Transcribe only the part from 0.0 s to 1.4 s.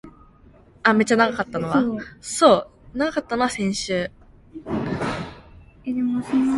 왜, 이래, 남 귀치 않게.